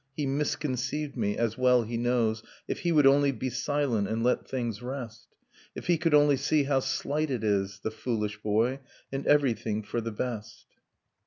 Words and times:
He 0.17 0.25
misconceived 0.25 1.15
me... 1.15 1.37
as 1.37 1.59
well 1.59 1.83
he 1.83 1.95
knows... 1.95 2.41
If 2.67 2.79
he 2.79 2.91
would 2.91 3.05
only 3.05 3.31
be 3.31 3.51
silent 3.51 4.07
and 4.07 4.23
let 4.23 4.49
things 4.49 4.81
rest! 4.81 5.27
If 5.75 5.85
he 5.85 5.99
could 5.99 6.15
only 6.15 6.37
see 6.37 6.63
how 6.63 6.79
slight 6.79 7.29
it 7.29 7.43
is, 7.43 7.79
The 7.83 7.91
foolish 7.91 8.41
boy! 8.41 8.79
and 9.11 9.27
everything 9.27 9.83
for 9.83 10.01
the 10.01 10.09
best 10.11 10.65